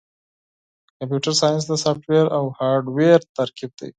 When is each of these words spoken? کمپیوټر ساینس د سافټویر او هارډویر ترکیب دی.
کمپیوټر 0.97 1.33
ساینس 1.41 1.63
د 1.67 1.73
سافټویر 1.83 2.25
او 2.37 2.43
هارډویر 2.57 3.19
ترکیب 3.37 3.71
دی. 3.79 3.89